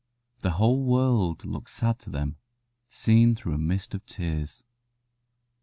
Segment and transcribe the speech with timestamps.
[0.39, 2.37] The whole world looked sad to them,
[2.89, 4.63] seen through a mist of tears.